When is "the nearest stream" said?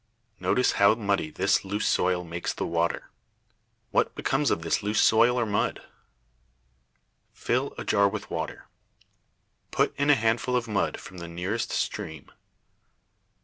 11.19-12.31